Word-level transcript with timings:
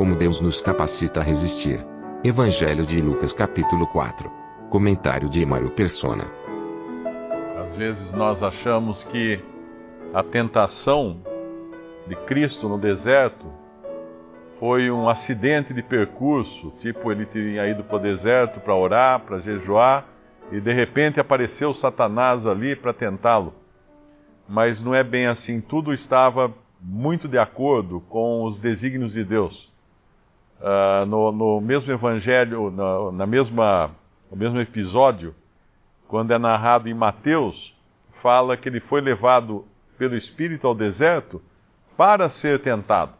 Como 0.00 0.16
Deus 0.16 0.40
nos 0.40 0.62
capacita 0.62 1.20
a 1.20 1.22
resistir. 1.22 1.78
Evangelho 2.24 2.86
de 2.86 3.02
Lucas 3.02 3.34
capítulo 3.34 3.86
4. 3.88 4.30
Comentário 4.70 5.28
de 5.28 5.44
Mário 5.44 5.72
Persona. 5.72 6.24
Às 7.58 7.76
vezes 7.76 8.10
nós 8.12 8.42
achamos 8.42 9.04
que 9.04 9.38
a 10.14 10.22
tentação 10.22 11.18
de 12.06 12.16
Cristo 12.24 12.66
no 12.66 12.78
deserto 12.78 13.44
foi 14.58 14.90
um 14.90 15.06
acidente 15.06 15.74
de 15.74 15.82
percurso, 15.82 16.72
tipo 16.80 17.12
ele 17.12 17.26
tinha 17.26 17.68
ido 17.68 17.84
para 17.84 17.96
o 17.98 18.00
deserto 18.00 18.58
para 18.60 18.74
orar, 18.74 19.20
para 19.20 19.40
jejuar, 19.40 20.06
e 20.50 20.62
de 20.62 20.72
repente 20.72 21.20
apareceu 21.20 21.74
Satanás 21.74 22.46
ali 22.46 22.74
para 22.74 22.94
tentá-lo. 22.94 23.52
Mas 24.48 24.82
não 24.82 24.94
é 24.94 25.04
bem 25.04 25.26
assim, 25.26 25.60
tudo 25.60 25.92
estava 25.92 26.50
muito 26.80 27.28
de 27.28 27.36
acordo 27.36 28.00
com 28.08 28.44
os 28.44 28.58
desígnios 28.60 29.12
de 29.12 29.24
Deus. 29.24 29.68
Uh, 30.60 31.06
no, 31.06 31.32
no, 31.32 31.60
mesmo 31.60 31.90
evangelho, 31.90 32.70
na, 32.70 33.12
na 33.12 33.26
mesma, 33.26 33.90
no 34.30 34.36
mesmo 34.36 34.60
episódio, 34.60 35.34
quando 36.06 36.32
é 36.32 36.38
narrado 36.38 36.88
em 36.88 36.94
Mateus, 36.94 37.74
fala 38.22 38.56
que 38.56 38.68
ele 38.68 38.80
foi 38.80 39.00
levado 39.00 39.64
pelo 39.96 40.16
Espírito 40.16 40.66
ao 40.66 40.74
deserto 40.74 41.40
para 41.96 42.28
ser 42.28 42.60
tentado. 42.60 43.12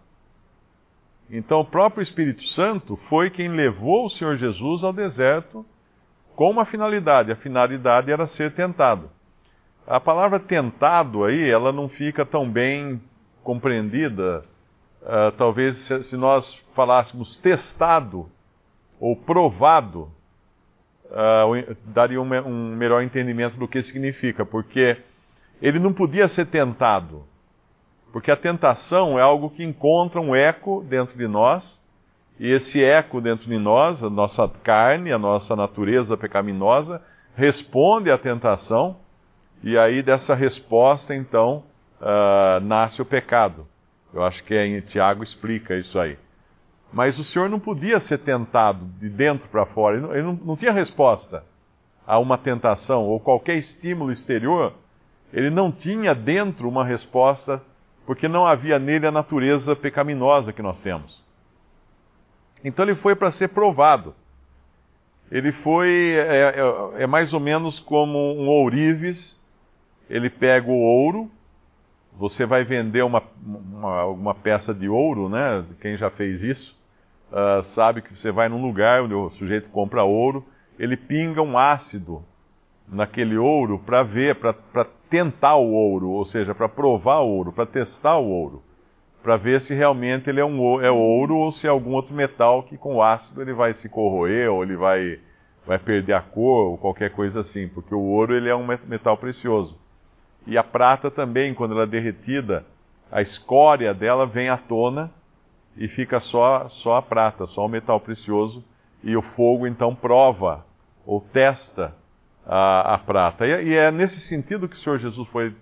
Então, 1.30 1.60
o 1.60 1.64
próprio 1.64 2.02
Espírito 2.02 2.42
Santo 2.48 2.96
foi 3.08 3.30
quem 3.30 3.48
levou 3.48 4.06
o 4.06 4.10
Senhor 4.10 4.36
Jesus 4.36 4.82
ao 4.82 4.92
deserto 4.92 5.64
com 6.34 6.50
uma 6.50 6.64
finalidade. 6.64 7.30
A 7.30 7.36
finalidade 7.36 8.10
era 8.10 8.26
ser 8.26 8.52
tentado. 8.52 9.08
A 9.86 10.00
palavra 10.00 10.40
tentado 10.40 11.24
aí, 11.24 11.48
ela 11.48 11.72
não 11.72 11.88
fica 11.88 12.26
tão 12.26 12.50
bem 12.50 13.00
compreendida. 13.44 14.44
Uh, 15.02 15.32
talvez 15.38 15.76
se, 15.86 16.02
se, 16.04 16.16
nós 16.16 16.44
falássemos 16.74 17.36
testado 17.38 18.28
ou 19.00 19.16
provado, 19.16 20.10
uh, 21.06 21.76
daria 21.86 22.20
um, 22.20 22.34
um 22.46 22.76
melhor 22.76 23.02
entendimento 23.02 23.56
do 23.56 23.66
que 23.66 23.82
significa, 23.82 24.44
porque 24.44 24.98
ele 25.62 25.78
não 25.78 25.92
podia 25.92 26.28
ser 26.28 26.46
tentado 26.46 27.24
porque 28.12 28.30
a 28.30 28.36
tentação 28.36 29.18
é 29.18 29.22
algo 29.22 29.50
que 29.50 29.64
encontra 29.64 30.20
um 30.20 30.34
eco 30.34 30.84
dentro 30.88 31.16
de 31.16 31.28
nós, 31.28 31.78
e 32.38 32.48
esse 32.48 32.82
eco 32.82 33.20
dentro 33.20 33.46
de 33.46 33.58
nós, 33.58 34.02
a 34.02 34.10
nossa 34.10 34.48
carne, 34.62 35.12
a 35.12 35.18
nossa 35.18 35.54
natureza 35.54 36.16
pecaminosa, 36.16 37.00
responde 37.36 38.10
à 38.10 38.18
tentação, 38.18 38.96
e 39.62 39.76
aí 39.78 40.02
dessa 40.02 40.34
resposta, 40.34 41.14
então, 41.14 41.62
uh, 42.00 42.60
nasce 42.62 43.00
o 43.00 43.04
pecado. 43.04 43.66
Eu 44.12 44.24
acho 44.24 44.42
que 44.44 44.54
é, 44.54 44.80
Tiago 44.82 45.22
explica 45.22 45.76
isso 45.76 45.98
aí. 45.98 46.18
Mas 46.92 47.18
o 47.18 47.24
Senhor 47.24 47.48
não 47.48 47.60
podia 47.60 48.00
ser 48.00 48.18
tentado 48.18 48.84
de 48.98 49.08
dentro 49.08 49.48
para 49.48 49.66
fora, 49.66 49.96
ele, 49.96 50.06
não, 50.06 50.14
ele 50.14 50.22
não, 50.22 50.32
não 50.34 50.56
tinha 50.56 50.72
resposta 50.72 51.44
a 52.06 52.18
uma 52.18 52.36
tentação 52.36 53.04
ou 53.04 53.20
qualquer 53.20 53.56
estímulo 53.56 54.10
exterior, 54.10 54.74
ele 55.32 55.50
não 55.50 55.70
tinha 55.70 56.14
dentro 56.14 56.68
uma 56.68 56.84
resposta 56.84 57.62
porque 58.04 58.26
não 58.26 58.44
havia 58.44 58.78
nele 58.78 59.06
a 59.06 59.12
natureza 59.12 59.76
pecaminosa 59.76 60.52
que 60.52 60.62
nós 60.62 60.80
temos. 60.80 61.22
Então 62.64 62.84
ele 62.84 62.96
foi 62.96 63.14
para 63.14 63.30
ser 63.32 63.48
provado. 63.48 64.14
Ele 65.30 65.52
foi, 65.52 66.16
é, 66.16 66.56
é, 66.56 67.02
é, 67.04 67.06
mais 67.06 67.32
ou 67.32 67.38
menos 67.38 67.78
como 67.80 68.18
um 68.18 68.48
ourives, 68.48 69.38
ele 70.08 70.28
pega 70.28 70.68
o 70.68 70.80
ouro, 70.80 71.30
você 72.20 72.44
vai 72.44 72.64
vender 72.64 73.02
uma, 73.02 73.22
uma, 73.42 74.34
peça 74.34 74.74
de 74.74 74.86
ouro, 74.86 75.30
né? 75.30 75.64
Quem 75.80 75.96
já 75.96 76.10
fez 76.10 76.42
isso, 76.42 76.78
uh, 77.32 77.64
sabe 77.74 78.02
que 78.02 78.14
você 78.14 78.30
vai 78.30 78.46
num 78.46 78.60
lugar 78.60 79.02
onde 79.02 79.14
o 79.14 79.30
sujeito 79.30 79.70
compra 79.70 80.04
ouro, 80.04 80.44
ele 80.78 80.98
pinga 80.98 81.40
um 81.40 81.56
ácido 81.56 82.22
naquele 82.86 83.38
ouro 83.38 83.78
para 83.78 84.02
ver, 84.02 84.34
para 84.34 84.84
tentar 85.08 85.56
o 85.56 85.72
ouro, 85.72 86.10
ou 86.10 86.26
seja, 86.26 86.54
para 86.54 86.68
provar 86.68 87.20
o 87.20 87.26
ouro, 87.26 87.52
para 87.52 87.64
testar 87.64 88.18
o 88.18 88.28
ouro, 88.28 88.62
para 89.22 89.38
ver 89.38 89.62
se 89.62 89.72
realmente 89.72 90.28
ele 90.28 90.40
é, 90.40 90.44
um, 90.44 90.78
é 90.78 90.90
ouro 90.90 91.38
ou 91.38 91.52
se 91.52 91.66
é 91.66 91.70
algum 91.70 91.92
outro 91.92 92.14
metal 92.14 92.64
que 92.64 92.76
com 92.76 92.96
o 92.96 93.02
ácido 93.02 93.40
ele 93.40 93.54
vai 93.54 93.72
se 93.72 93.88
corroer 93.88 94.52
ou 94.52 94.62
ele 94.62 94.76
vai, 94.76 95.18
vai 95.66 95.78
perder 95.78 96.12
a 96.12 96.20
cor 96.20 96.72
ou 96.72 96.76
qualquer 96.76 97.12
coisa 97.12 97.40
assim, 97.40 97.66
porque 97.66 97.94
o 97.94 98.02
ouro 98.02 98.36
ele 98.36 98.50
é 98.50 98.54
um 98.54 98.66
metal 98.66 99.16
precioso. 99.16 99.79
E 100.46 100.56
a 100.56 100.64
prata 100.64 101.10
também, 101.10 101.54
quando 101.54 101.72
ela 101.72 101.84
é 101.84 101.86
derretida, 101.86 102.64
a 103.10 103.20
escória 103.20 103.92
dela 103.92 104.26
vem 104.26 104.48
à 104.48 104.56
tona 104.56 105.10
e 105.76 105.88
fica 105.88 106.20
só, 106.20 106.68
só 106.68 106.96
a 106.96 107.02
prata, 107.02 107.46
só 107.48 107.66
o 107.66 107.68
metal 107.68 108.00
precioso, 108.00 108.64
e 109.02 109.16
o 109.16 109.22
fogo 109.22 109.66
então 109.66 109.94
prova 109.94 110.64
ou 111.06 111.20
testa 111.20 111.94
a, 112.46 112.94
a 112.94 112.98
prata. 112.98 113.46
E, 113.46 113.68
e, 113.68 113.74
é 113.74 113.90
nesse 113.90 114.20
sentido 114.20 114.68
que 114.68 114.76
o 114.76 114.78
Senhor 114.78 114.98
Jesus 114.98 115.26
foi, 115.28 115.54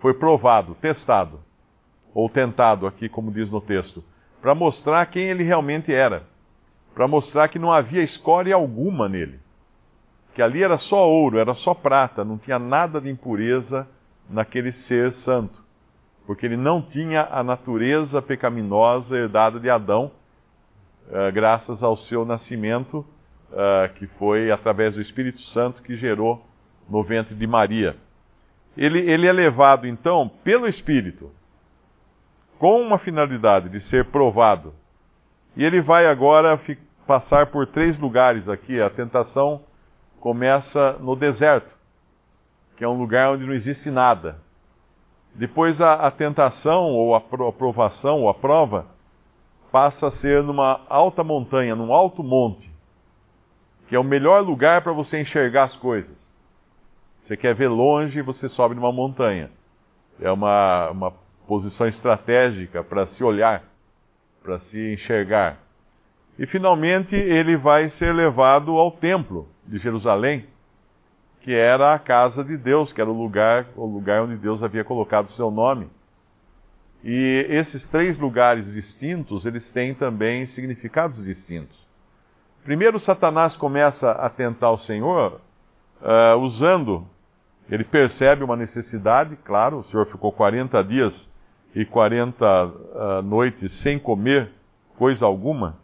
foi 0.00 0.14
provado, 0.14 0.74
testado, 0.80 1.40
ou 2.12 2.28
tentado 2.28 2.86
aqui, 2.86 3.08
como 3.08 3.32
diz 3.32 3.50
no 3.50 3.60
texto, 3.60 4.02
para 4.40 4.54
mostrar 4.54 5.06
quem 5.06 5.24
ele 5.24 5.42
realmente 5.42 5.92
era, 5.92 6.24
para 6.94 7.08
mostrar 7.08 7.48
que 7.48 7.58
não 7.58 7.72
havia 7.72 8.02
escória 8.02 8.54
alguma 8.54 9.08
nele, 9.08 9.40
que 10.34 10.42
ali 10.42 10.62
era 10.62 10.78
só 10.78 11.08
ouro, 11.08 11.38
era 11.38 11.54
só 11.54 11.74
prata, 11.74 12.24
não 12.24 12.38
tinha 12.38 12.58
nada 12.58 13.00
de 13.00 13.08
impureza 13.08 13.88
naquele 14.28 14.72
ser 14.72 15.12
santo, 15.12 15.62
porque 16.26 16.46
ele 16.46 16.56
não 16.56 16.80
tinha 16.80 17.28
a 17.30 17.42
natureza 17.42 18.22
pecaminosa 18.22 19.16
herdada 19.16 19.60
de 19.60 19.68
Adão, 19.68 20.10
uh, 21.08 21.32
graças 21.32 21.82
ao 21.82 21.96
seu 21.96 22.24
nascimento 22.24 22.98
uh, 23.50 23.92
que 23.94 24.06
foi 24.18 24.50
através 24.50 24.94
do 24.94 25.00
Espírito 25.00 25.40
Santo 25.52 25.82
que 25.82 25.96
gerou 25.96 26.44
no 26.88 27.02
ventre 27.02 27.34
de 27.34 27.46
Maria. 27.46 27.96
Ele, 28.76 28.98
ele 28.98 29.26
é 29.26 29.32
levado, 29.32 29.86
então, 29.86 30.28
pelo 30.42 30.66
Espírito, 30.66 31.30
com 32.58 32.80
uma 32.80 32.98
finalidade 32.98 33.68
de 33.68 33.80
ser 33.88 34.06
provado. 34.06 34.74
E 35.56 35.64
ele 35.64 35.80
vai 35.80 36.06
agora 36.06 36.58
passar 37.06 37.46
por 37.46 37.66
três 37.66 37.98
lugares 37.98 38.48
aqui. 38.48 38.80
A 38.80 38.90
tentação 38.90 39.62
começa 40.18 40.94
no 41.00 41.14
deserto, 41.14 41.73
que 42.76 42.84
é 42.84 42.88
um 42.88 42.98
lugar 42.98 43.32
onde 43.32 43.46
não 43.46 43.54
existe 43.54 43.90
nada. 43.90 44.38
Depois 45.34 45.80
a, 45.80 45.94
a 45.94 46.10
tentação, 46.10 46.90
ou 46.90 47.14
a 47.14 47.18
aprovação, 47.18 48.22
ou 48.22 48.28
a 48.28 48.34
prova, 48.34 48.86
passa 49.72 50.06
a 50.06 50.12
ser 50.12 50.42
numa 50.42 50.80
alta 50.88 51.24
montanha, 51.24 51.74
num 51.74 51.92
alto 51.92 52.22
monte 52.22 52.74
que 53.88 53.94
é 53.94 53.98
o 53.98 54.04
melhor 54.04 54.42
lugar 54.42 54.82
para 54.82 54.92
você 54.92 55.20
enxergar 55.20 55.64
as 55.64 55.76
coisas. 55.76 56.18
Você 57.22 57.36
quer 57.36 57.54
ver 57.54 57.68
longe, 57.68 58.20
você 58.22 58.48
sobe 58.48 58.74
numa 58.74 58.92
montanha. 58.92 59.50
É 60.20 60.30
uma, 60.30 60.90
uma 60.90 61.12
posição 61.46 61.86
estratégica 61.86 62.82
para 62.82 63.06
se 63.06 63.22
olhar, 63.22 63.62
para 64.42 64.58
se 64.60 64.92
enxergar. 64.92 65.58
E 66.38 66.46
finalmente 66.46 67.14
ele 67.14 67.56
vai 67.56 67.88
ser 67.90 68.12
levado 68.12 68.72
ao 68.72 68.90
templo 68.90 69.48
de 69.66 69.78
Jerusalém, 69.78 70.46
que 71.44 71.52
era 71.52 71.92
a 71.92 71.98
casa 71.98 72.42
de 72.42 72.56
Deus, 72.56 72.90
que 72.90 73.02
era 73.02 73.10
o 73.10 73.12
lugar, 73.12 73.66
o 73.76 73.84
lugar 73.84 74.22
onde 74.22 74.34
Deus 74.34 74.62
havia 74.62 74.82
colocado 74.82 75.26
o 75.26 75.32
seu 75.32 75.50
nome. 75.50 75.90
E 77.04 77.46
esses 77.50 77.86
três 77.90 78.18
lugares 78.18 78.72
distintos, 78.72 79.44
eles 79.44 79.70
têm 79.70 79.92
também 79.92 80.46
significados 80.46 81.22
distintos. 81.22 81.76
Primeiro, 82.64 82.98
Satanás 82.98 83.58
começa 83.58 84.10
a 84.12 84.30
tentar 84.30 84.70
o 84.70 84.78
Senhor 84.78 85.38
uh, 86.00 86.38
usando, 86.38 87.06
ele 87.68 87.84
percebe 87.84 88.42
uma 88.42 88.56
necessidade, 88.56 89.36
claro, 89.44 89.80
o 89.80 89.84
Senhor 89.84 90.06
ficou 90.06 90.32
40 90.32 90.82
dias 90.82 91.30
e 91.74 91.84
40 91.84 92.42
uh, 92.42 92.72
ah, 92.96 93.22
noites 93.22 93.82
sem 93.82 93.98
comer 93.98 94.50
coisa 94.96 95.26
alguma, 95.26 95.76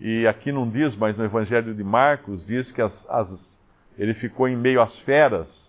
e 0.00 0.26
aqui 0.26 0.50
não 0.50 0.68
diz, 0.68 0.96
mas 0.96 1.16
no 1.16 1.24
Evangelho 1.24 1.72
de 1.72 1.84
Marcos 1.84 2.44
diz 2.44 2.72
que 2.72 2.82
as, 2.82 3.08
as, 3.08 3.57
ele 3.98 4.14
ficou 4.14 4.48
em 4.48 4.56
meio 4.56 4.80
às 4.80 4.96
feras 5.00 5.68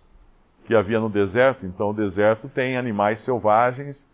que 0.64 0.74
havia 0.74 1.00
no 1.00 1.10
deserto, 1.10 1.66
então 1.66 1.90
o 1.90 1.94
deserto 1.94 2.48
tem 2.48 2.76
animais 2.76 3.24
selvagens, 3.24 4.08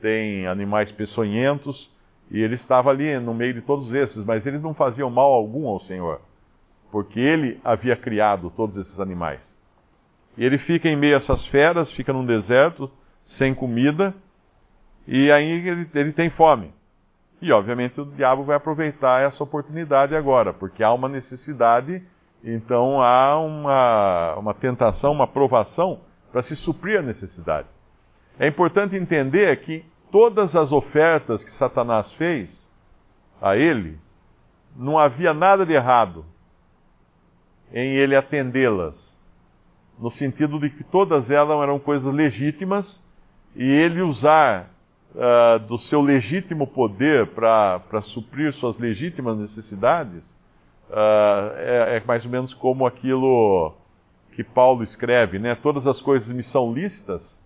tem 0.00 0.46
animais 0.46 0.90
peçonhentos, 0.90 1.88
e 2.30 2.40
ele 2.40 2.56
estava 2.56 2.90
ali 2.90 3.18
no 3.20 3.32
meio 3.32 3.54
de 3.54 3.60
todos 3.60 3.92
esses, 3.92 4.24
mas 4.24 4.44
eles 4.44 4.62
não 4.62 4.74
faziam 4.74 5.08
mal 5.08 5.32
algum 5.32 5.68
ao 5.68 5.80
Senhor, 5.80 6.20
porque 6.90 7.20
ele 7.20 7.60
havia 7.64 7.96
criado 7.96 8.50
todos 8.50 8.76
esses 8.76 8.98
animais. 8.98 9.40
E 10.36 10.44
ele 10.44 10.58
fica 10.58 10.88
em 10.88 10.96
meio 10.96 11.14
a 11.14 11.18
essas 11.18 11.46
feras, 11.46 11.92
fica 11.92 12.12
num 12.12 12.26
deserto, 12.26 12.90
sem 13.24 13.54
comida, 13.54 14.14
e 15.06 15.30
aí 15.30 15.68
ele, 15.68 15.88
ele 15.94 16.12
tem 16.12 16.30
fome. 16.30 16.72
E 17.42 17.52
obviamente 17.52 18.00
o 18.00 18.04
diabo 18.04 18.44
vai 18.44 18.56
aproveitar 18.56 19.22
essa 19.22 19.42
oportunidade 19.42 20.14
agora, 20.14 20.52
porque 20.52 20.82
há 20.82 20.92
uma 20.92 21.08
necessidade, 21.08 22.02
então 22.42 23.02
há 23.02 23.38
uma, 23.38 24.34
uma 24.36 24.54
tentação, 24.54 25.12
uma 25.12 25.26
provação 25.26 26.00
para 26.32 26.42
se 26.42 26.56
suprir 26.56 26.98
a 26.98 27.02
necessidade. 27.02 27.68
É 28.38 28.46
importante 28.46 28.96
entender 28.96 29.60
que 29.60 29.84
todas 30.10 30.56
as 30.56 30.72
ofertas 30.72 31.44
que 31.44 31.50
Satanás 31.52 32.10
fez 32.14 32.68
a 33.40 33.56
ele, 33.56 33.98
não 34.76 34.98
havia 34.98 35.34
nada 35.34 35.66
de 35.66 35.72
errado 35.72 36.24
em 37.72 37.94
ele 37.96 38.16
atendê-las, 38.16 39.18
no 39.98 40.10
sentido 40.10 40.58
de 40.58 40.70
que 40.70 40.84
todas 40.84 41.30
elas 41.30 41.62
eram 41.62 41.78
coisas 41.78 42.12
legítimas 42.12 43.02
e 43.54 43.64
ele 43.64 44.00
usar 44.00 44.70
uh, 45.14 45.58
do 45.66 45.78
seu 45.78 46.00
legítimo 46.00 46.66
poder 46.66 47.28
para 47.28 48.02
suprir 48.04 48.52
suas 48.54 48.78
legítimas 48.78 49.36
necessidades 49.38 50.39
uh, 50.90 51.56
é, 51.56 51.96
é 51.96 52.02
mais 52.06 52.24
ou 52.24 52.30
menos 52.30 52.52
como 52.54 52.86
aquilo 52.86 53.74
que 54.32 54.44
Paulo 54.44 54.82
escreve, 54.82 55.38
né? 55.38 55.54
Todas 55.54 55.86
as 55.86 56.00
coisas 56.00 56.28
me 56.28 56.42
são 56.42 56.72
lícitas, 56.72 57.40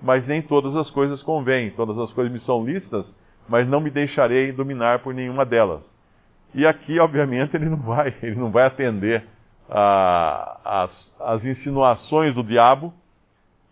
mas 0.00 0.26
nem 0.26 0.42
todas 0.42 0.74
as 0.76 0.90
coisas 0.90 1.22
convêm. 1.22 1.70
Todas 1.70 1.98
as 1.98 2.12
coisas 2.12 2.32
me 2.32 2.40
são 2.40 2.64
lícitas, 2.64 3.14
mas 3.48 3.68
não 3.68 3.80
me 3.80 3.90
deixarei 3.90 4.52
dominar 4.52 5.00
por 5.00 5.14
nenhuma 5.14 5.44
delas. 5.44 5.98
E 6.54 6.66
aqui, 6.66 6.98
obviamente, 6.98 7.56
ele 7.56 7.68
não 7.68 7.78
vai, 7.78 8.14
ele 8.22 8.36
não 8.36 8.50
vai 8.50 8.66
atender 8.66 9.24
as, 9.68 11.16
as 11.20 11.44
insinuações 11.44 12.34
do 12.34 12.42
diabo, 12.42 12.92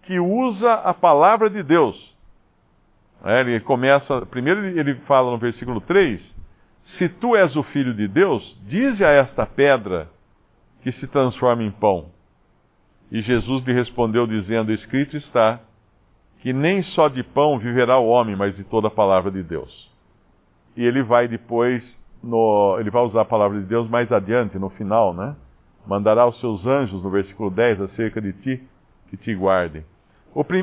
que 0.02 0.18
usa 0.18 0.72
a 0.72 0.94
palavra 0.94 1.50
de 1.50 1.62
Deus. 1.62 2.10
É, 3.22 3.40
ele 3.40 3.60
começa, 3.60 4.24
primeiro 4.26 4.64
ele 4.64 4.94
fala 5.06 5.30
no 5.30 5.38
versículo 5.38 5.80
3: 5.80 6.39
Se 6.82 7.08
tu 7.08 7.36
és 7.36 7.54
o 7.56 7.62
filho 7.62 7.94
de 7.94 8.08
Deus, 8.08 8.58
dize 8.66 9.04
a 9.04 9.10
esta 9.10 9.46
pedra 9.46 10.08
que 10.82 10.90
se 10.92 11.06
transforma 11.06 11.62
em 11.62 11.70
pão. 11.70 12.06
E 13.10 13.20
Jesus 13.20 13.64
lhe 13.64 13.72
respondeu, 13.72 14.26
dizendo: 14.26 14.72
Escrito 14.72 15.16
está 15.16 15.60
que 16.40 16.52
nem 16.52 16.82
só 16.82 17.08
de 17.08 17.22
pão 17.22 17.58
viverá 17.58 17.98
o 17.98 18.06
homem, 18.06 18.34
mas 18.34 18.56
de 18.56 18.64
toda 18.64 18.88
a 18.88 18.90
palavra 18.90 19.30
de 19.30 19.42
Deus. 19.42 19.90
E 20.76 20.84
ele 20.84 21.02
vai 21.02 21.28
depois, 21.28 22.02
no, 22.22 22.76
ele 22.78 22.90
vai 22.90 23.02
usar 23.02 23.22
a 23.22 23.26
palavra 23.26 23.60
de 23.60 23.66
Deus 23.66 23.88
mais 23.88 24.10
adiante, 24.10 24.58
no 24.58 24.70
final, 24.70 25.12
né? 25.12 25.36
Mandará 25.86 26.26
os 26.26 26.40
seus 26.40 26.66
anjos, 26.66 27.02
no 27.02 27.10
versículo 27.10 27.50
10, 27.50 27.82
acerca 27.82 28.20
de 28.20 28.32
ti, 28.32 28.62
que 29.08 29.16
te 29.16 29.34
guardem. 29.34 29.84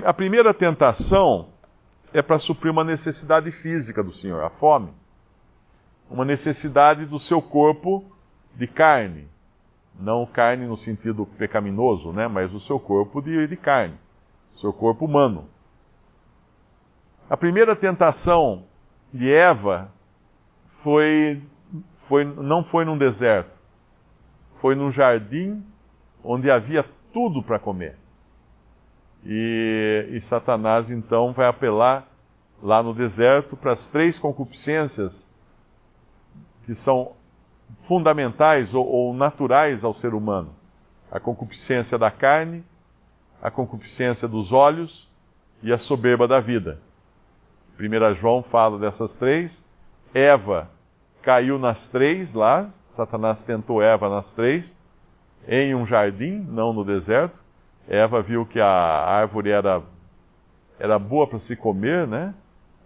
A 0.06 0.14
primeira 0.14 0.54
tentação 0.54 1.50
é 2.14 2.22
para 2.22 2.40
suprir 2.40 2.72
uma 2.72 2.84
necessidade 2.84 3.52
física 3.52 4.04
do 4.04 4.14
Senhor, 4.14 4.44
a 4.44 4.50
fome. 4.52 4.90
Uma 6.18 6.26
necessidade 6.26 7.06
do 7.06 7.20
seu 7.20 7.40
corpo 7.40 8.04
de 8.56 8.66
carne. 8.66 9.28
Não 10.00 10.26
carne 10.26 10.66
no 10.66 10.76
sentido 10.76 11.28
pecaminoso, 11.38 12.12
né? 12.12 12.28
Mas 12.28 12.52
o 12.52 12.60
seu 12.62 12.80
corpo 12.80 13.22
de, 13.22 13.46
de 13.46 13.56
carne. 13.56 13.94
Seu 14.60 14.74
corpo 14.74 15.06
humano. 15.06 15.48
A 17.30 17.38
primeira 17.38 17.76
tentação 17.76 18.64
de 19.14 19.32
Eva 19.32 19.92
foi, 20.82 21.40
foi, 22.08 22.24
não 22.24 22.64
foi 22.64 22.84
num 22.84 22.98
deserto, 22.98 23.52
foi 24.60 24.74
num 24.74 24.92
jardim 24.92 25.64
onde 26.24 26.50
havia 26.50 26.84
tudo 27.14 27.44
para 27.44 27.60
comer. 27.60 27.96
E, 29.24 30.10
e, 30.14 30.22
Satanás 30.22 30.90
então 30.90 31.32
vai 31.34 31.46
apelar 31.46 32.08
lá 32.60 32.82
no 32.82 32.96
deserto 32.96 33.56
para 33.56 33.74
as 33.74 33.88
três 33.92 34.18
concupiscências 34.18 35.27
que 36.68 36.76
são 36.76 37.14
fundamentais 37.88 38.74
ou, 38.74 38.86
ou 38.86 39.14
naturais 39.14 39.84
ao 39.84 39.94
ser 39.96 40.14
humano: 40.14 40.54
a 41.10 41.20
concupiscência 41.20 41.98
da 41.98 42.12
carne, 42.12 42.64
a 43.42 43.50
concupiscência 43.50 44.28
dos 44.28 44.52
olhos 44.52 45.10
e 45.64 45.72
a 45.72 45.80
soberba 45.80 46.28
da 46.28 46.42
vida. 46.42 46.80
1 47.80 48.16
João 48.16 48.44
fala 48.44 48.78
dessas 48.78 49.12
três. 49.14 49.66
Eva 50.14 50.70
caiu 51.22 51.58
nas 51.58 51.80
três 51.90 52.34
lá, 52.34 52.70
Satanás 52.96 53.42
tentou 53.44 53.82
Eva 53.82 54.10
nas 54.10 54.30
três, 54.34 54.78
em 55.48 55.74
um 55.74 55.86
jardim, 55.86 56.40
não 56.50 56.74
no 56.74 56.84
deserto. 56.84 57.38
Eva 57.88 58.22
viu 58.22 58.46
que 58.46 58.60
a 58.60 58.68
árvore 58.68 59.52
era, 59.52 59.82
era 60.78 61.00
boa 61.00 61.28
para 61.28 61.40
se 61.40 61.56
comer, 61.56 62.06
né? 62.08 62.34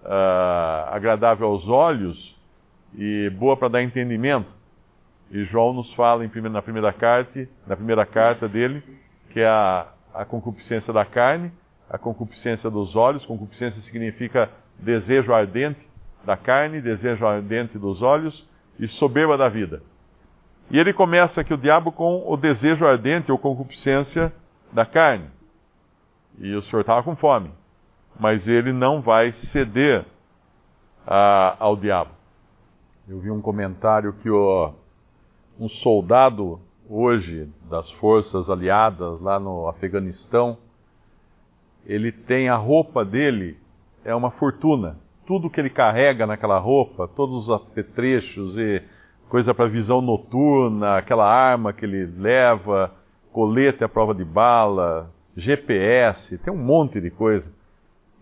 Uh, 0.03 0.93
agradável 0.93 1.47
aos 1.47 1.67
olhos 1.67 2.35
e 2.95 3.29
boa 3.31 3.55
para 3.55 3.69
dar 3.69 3.83
entendimento. 3.83 4.49
E 5.29 5.45
João 5.45 5.73
nos 5.73 5.93
fala 5.93 6.25
em, 6.25 6.31
na 6.49 6.61
primeira 6.61 6.91
carta, 6.91 7.47
na 7.65 7.75
primeira 7.75 8.05
carta 8.05 8.47
dele, 8.49 8.83
que 9.29 9.39
é 9.39 9.47
a, 9.47 9.87
a 10.13 10.25
concupiscência 10.25 10.91
da 10.91 11.05
carne, 11.05 11.51
a 11.89 11.97
concupiscência 11.97 12.69
dos 12.69 12.95
olhos. 12.95 13.25
Concupiscência 13.25 13.81
significa 13.81 14.49
desejo 14.77 15.33
ardente 15.33 15.79
da 16.25 16.35
carne, 16.35 16.81
desejo 16.81 17.25
ardente 17.25 17.77
dos 17.77 18.01
olhos 18.01 18.45
e 18.77 18.87
soberba 18.87 19.37
da 19.37 19.47
vida. 19.47 19.81
E 20.69 20.79
ele 20.79 20.93
começa 20.93 21.41
aqui 21.41 21.53
o 21.53 21.57
diabo 21.57 21.91
com 21.91 22.23
o 22.25 22.37
desejo 22.37 22.85
ardente 22.85 23.31
ou 23.31 23.37
concupiscência 23.37 24.33
da 24.71 24.85
carne. 24.85 25.29
E 26.39 26.53
o 26.55 26.63
senhor 26.63 26.81
estava 26.81 27.03
com 27.03 27.15
fome. 27.15 27.51
Mas 28.19 28.47
ele 28.47 28.71
não 28.71 29.01
vai 29.01 29.31
ceder 29.31 30.05
a, 31.05 31.55
ao 31.59 31.75
diabo. 31.75 32.20
Eu 33.07 33.19
vi 33.19 33.31
um 33.31 33.41
comentário 33.41 34.13
que 34.13 34.29
o, 34.29 34.73
um 35.59 35.67
soldado 35.67 36.59
hoje 36.87 37.49
das 37.69 37.89
forças 37.93 38.49
aliadas 38.49 39.19
lá 39.21 39.39
no 39.39 39.67
Afeganistão, 39.67 40.57
ele 41.85 42.11
tem 42.11 42.47
a 42.47 42.55
roupa 42.55 43.03
dele 43.03 43.57
é 44.03 44.13
uma 44.13 44.31
fortuna. 44.31 44.97
Tudo 45.25 45.49
que 45.49 45.59
ele 45.59 45.69
carrega 45.69 46.27
naquela 46.27 46.59
roupa, 46.59 47.07
todos 47.07 47.47
os 47.47 47.49
apetrechos 47.49 48.57
e 48.57 48.81
coisa 49.29 49.53
para 49.53 49.69
visão 49.69 50.01
noturna, 50.01 50.97
aquela 50.97 51.25
arma 51.25 51.71
que 51.71 51.85
ele 51.85 52.05
leva, 52.05 52.91
colete 53.31 53.83
à 53.83 53.89
prova 53.89 54.13
de 54.13 54.25
bala, 54.25 55.09
GPS, 55.35 56.37
tem 56.39 56.53
um 56.53 56.57
monte 56.57 56.99
de 56.99 57.09
coisa. 57.09 57.51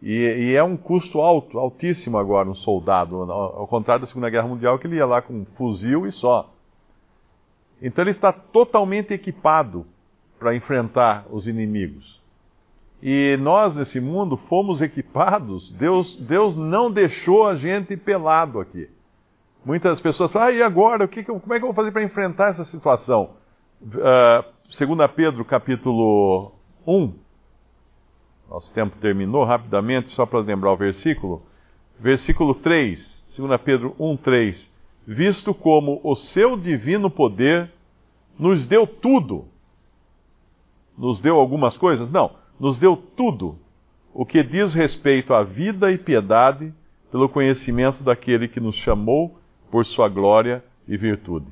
E, 0.01 0.13
e, 0.13 0.55
é 0.55 0.63
um 0.63 0.77
custo 0.77 1.19
alto, 1.19 1.59
altíssimo 1.59 2.17
agora, 2.17 2.49
um 2.49 2.55
soldado, 2.55 3.17
ao, 3.31 3.67
contrário 3.67 4.01
da 4.01 4.07
Segunda 4.07 4.29
Guerra 4.29 4.47
Mundial, 4.47 4.79
que 4.79 4.87
ele 4.87 4.95
ia 4.95 5.05
lá 5.05 5.21
com 5.21 5.33
um 5.33 5.45
fuzil 5.57 6.07
e 6.07 6.11
só. 6.11 6.49
Então 7.81 8.03
ele 8.03 8.11
está 8.11 8.31
totalmente 8.31 9.13
equipado 9.13 9.85
para 10.37 10.55
enfrentar 10.55 11.25
os 11.29 11.47
inimigos. 11.47 12.19
E 13.01 13.37
nós, 13.37 13.75
nesse 13.75 13.99
mundo, 13.99 14.37
fomos 14.37 14.81
equipados. 14.81 15.71
Deus, 15.73 16.15
Deus 16.17 16.55
não 16.55 16.91
deixou 16.91 17.47
a 17.47 17.55
gente 17.55 17.95
pelado 17.95 18.59
aqui. 18.59 18.89
Muitas 19.65 19.99
pessoas 19.99 20.31
falam, 20.31 20.47
ah, 20.49 20.51
e 20.51 20.61
agora? 20.61 21.05
O 21.05 21.07
que, 21.07 21.23
como 21.23 21.53
é 21.53 21.57
que 21.57 21.63
eu 21.63 21.67
vou 21.67 21.73
fazer 21.73 21.91
para 21.91 22.03
enfrentar 22.03 22.49
essa 22.49 22.65
situação? 22.65 23.31
Uh, 23.81 24.43
2 24.67 25.11
Pedro, 25.11 25.45
capítulo 25.45 26.51
1. 26.85 27.13
Nosso 28.49 28.73
tempo 28.73 28.97
terminou 28.97 29.43
rapidamente, 29.43 30.09
só 30.09 30.25
para 30.25 30.39
lembrar 30.39 30.71
o 30.71 30.77
versículo. 30.77 31.43
Versículo 31.99 32.55
3, 32.55 33.25
2 33.37 33.61
Pedro 33.61 33.95
1, 33.99 34.17
3. 34.17 34.73
Visto 35.05 35.53
como 35.53 35.99
o 36.03 36.15
seu 36.15 36.57
divino 36.57 37.09
poder 37.09 37.71
nos 38.37 38.67
deu 38.67 38.87
tudo. 38.87 39.45
Nos 40.97 41.21
deu 41.21 41.37
algumas 41.37 41.77
coisas? 41.77 42.09
Não 42.09 42.39
nos 42.59 42.77
deu 42.77 42.97
tudo 42.97 43.57
o 44.13 44.25
que 44.25 44.43
diz 44.43 44.73
respeito 44.73 45.33
à 45.33 45.43
vida 45.43 45.91
e 45.91 45.97
piedade 45.97 46.73
pelo 47.11 47.29
conhecimento 47.29 48.03
daquele 48.03 48.47
que 48.47 48.59
nos 48.59 48.75
chamou 48.75 49.39
por 49.71 49.85
sua 49.85 50.09
glória 50.09 50.63
e 50.87 50.97
virtude, 50.97 51.45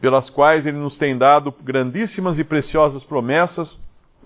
pelas 0.00 0.28
quais 0.28 0.66
ele 0.66 0.76
nos 0.76 0.98
tem 0.98 1.16
dado 1.16 1.54
grandíssimas 1.62 2.38
e 2.38 2.44
preciosas 2.44 3.02
promessas, 3.04 3.80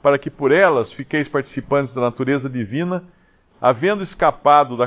para 0.04 0.18
que 0.18 0.28
por 0.28 0.52
elas 0.52 0.92
fiqueis 0.92 1.26
participantes 1.28 1.94
da 1.94 2.00
natureza 2.02 2.46
divina, 2.46 3.02
havendo 3.58 4.02
escapado 4.02 4.76
da 4.76 4.86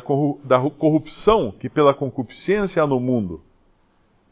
corrupção 0.70 1.52
que 1.60 1.68
pela 1.68 1.92
concupiscência 1.92 2.84
há 2.84 2.86
no 2.86 3.00
mundo. 3.00 3.42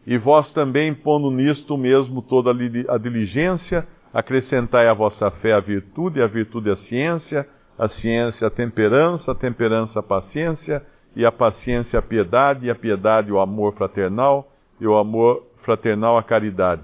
E 0.05 0.15
vós 0.15 0.53
também, 0.53 0.93
pondo 0.93 1.31
nisto 1.31 1.75
mesmo 1.75 2.21
toda 2.21 2.51
a 2.51 2.97
diligência, 2.99 3.87
acrescentai 4.13 4.87
à 4.87 4.93
vossa 4.93 5.31
fé 5.31 5.53
a 5.53 5.59
virtude, 5.59 6.21
a 6.21 6.27
virtude 6.27 6.69
a 6.69 6.75
ciência, 6.75 7.49
a 7.79 7.89
ciência 7.89 8.45
a 8.45 8.51
temperança, 8.51 9.31
a 9.31 9.35
temperança 9.35 10.01
a 10.01 10.03
paciência, 10.03 10.85
e 11.15 11.25
a 11.25 11.31
paciência 11.31 11.97
a 11.97 12.01
piedade, 12.03 12.67
e 12.67 12.69
a 12.69 12.75
piedade 12.75 13.31
o 13.31 13.39
amor 13.39 13.73
fraternal, 13.73 14.47
e 14.79 14.85
o 14.85 14.95
amor 14.95 15.41
fraternal 15.63 16.15
a 16.15 16.21
caridade. 16.21 16.83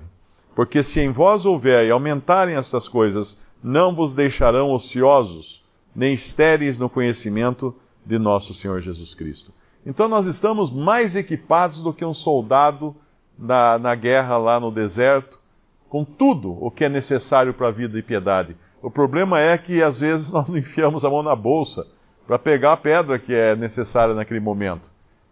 Porque 0.56 0.84
se 0.84 1.00
em 1.00 1.12
vós 1.12 1.46
houver 1.46 1.86
e 1.86 1.92
aumentarem 1.92 2.56
essas 2.56 2.88
coisas, 2.88 3.40
não 3.64 3.94
vos 3.94 4.14
deixarão 4.14 4.72
ociosos, 4.72 5.64
nem 5.96 6.14
estéreis 6.14 6.80
no 6.80 6.90
conhecimento 6.90 7.76
de 8.06 8.18
nosso 8.18 8.54
Senhor 8.56 8.82
Jesus 8.82 9.14
Cristo. 9.14 9.52
Então 9.86 10.08
nós 10.08 10.26
estamos 10.26 10.72
mais 10.72 11.16
equipados 11.16 11.84
do 11.84 11.94
que 11.94 12.06
um 12.06 12.14
soldado 12.14 12.96
na, 13.38 13.78
na 13.78 13.96
guerra 13.96 14.38
lá 14.38 14.60
no 14.60 14.72
deserto, 14.72 15.40
com 15.90 16.06
tudo 16.06 16.52
o 16.64 16.72
que 16.72 16.86
é 16.86 16.90
necessário 16.90 17.54
para 17.54 17.68
a 17.68 17.72
vida 17.72 17.98
e 17.98 18.04
piedade. 18.04 18.56
O 18.82 18.90
problema 18.90 19.40
é 19.40 19.58
que 19.58 19.82
às 19.82 20.00
vezes 20.00 20.30
nós 20.32 20.48
não 20.48 20.58
enfiamos 20.58 21.04
a 21.04 21.10
mão 21.10 21.24
na 21.24 21.36
bolsa 21.36 21.86
para 22.26 22.40
pegar 22.40 22.74
a 22.74 22.78
pedra 22.78 23.20
que 23.20 23.34
é 23.34 23.56
necessária 23.56 24.14
naquele 24.14 24.40
momento. 24.40 24.90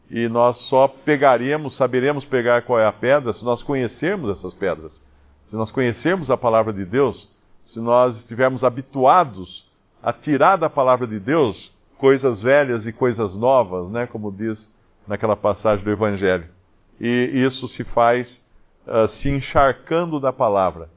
E 0.09 0.27
nós 0.27 0.57
só 0.67 0.88
pegaremos, 0.88 1.77
saberemos 1.77 2.25
pegar 2.25 2.63
qual 2.63 2.79
é 2.79 2.86
a 2.86 2.91
pedra 2.91 3.31
se 3.31 3.45
nós 3.45 3.62
conhecermos 3.62 4.31
essas 4.31 4.55
pedras. 4.55 5.01
Se 5.45 5.55
nós 5.55 5.71
conhecermos 5.71 6.31
a 6.31 6.38
palavra 6.38 6.74
de 6.74 6.83
Deus, 6.83 7.31
se 7.74 7.80
nós 7.80 8.18
estivermos 8.18 8.64
habituados 8.64 9.68
a 10.02 10.12
tirar 10.12 10.56
da 10.56 10.70
palavra 10.70 11.06
de 11.06 11.20
Deus 11.20 11.72
coisas 11.98 12.42
velhas 12.42 12.88
e 12.88 12.94
coisas 12.94 13.36
novas, 13.36 13.90
né, 13.90 14.08
como 14.08 14.32
diz 14.32 14.72
naquela 15.08 15.36
passagem 15.36 15.84
do 15.84 15.92
Evangelho. 15.92 16.48
E 17.00 17.32
isso 17.46 17.68
se 17.68 17.84
faz 17.84 18.42
uh, 18.88 19.08
se 19.08 19.30
encharcando 19.30 20.20
da 20.20 20.32
palavra. 20.32 20.90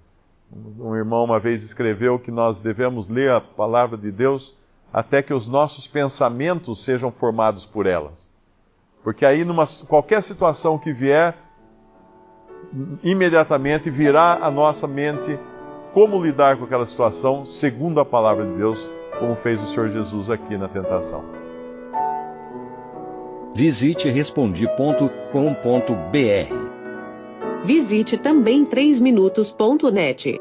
Um 0.79 0.95
irmão 0.95 1.25
uma 1.25 1.41
vez 1.41 1.63
escreveu 1.63 2.19
que 2.19 2.31
nós 2.31 2.61
devemos 2.61 3.09
ler 3.09 3.31
a 3.31 3.41
palavra 3.41 3.97
de 3.97 4.11
Deus 4.11 4.57
até 4.93 5.23
que 5.23 5.33
os 5.33 5.47
nossos 5.47 5.87
pensamentos 5.87 6.85
sejam 6.85 7.11
formados 7.11 7.65
por 7.67 7.87
elas. 7.87 8.31
Porque 9.03 9.25
aí, 9.25 9.45
numa 9.45 9.67
qualquer 9.89 10.23
situação 10.23 10.79
que 10.79 10.93
vier, 10.93 11.35
imediatamente 13.03 13.91
virá 13.91 14.35
à 14.45 14.51
nossa 14.51 14.87
mente 14.87 15.39
como 15.93 16.23
lidar 16.23 16.57
com 16.57 16.65
aquela 16.65 16.87
situação 16.87 17.45
segundo 17.47 18.01
a 18.01 18.05
palavra 18.05 18.47
de 18.47 18.53
Deus, 18.57 18.79
como 19.19 19.37
fez 19.37 19.61
o 19.61 19.67
Senhor 19.69 19.91
Jesus 19.91 20.31
aqui 20.31 20.57
na 20.57 20.69
tentação. 20.69 21.25
Visite 23.55 24.09
respondi.com.br. 24.09 25.13
Visite 27.65 28.17
também 28.17 28.65
3minutos.net. 28.65 30.41